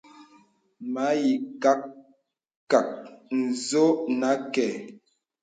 Mə 0.93 1.05
ìkâ 1.31 1.71
kak 2.71 2.87
ǹzɔ̄ 3.41 3.87
nə 4.19 4.29
kɛ̂. 4.53 4.69